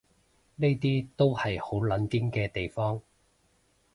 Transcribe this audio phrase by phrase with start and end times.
[0.55, 3.03] 呢啲都係好撚癲嘅地方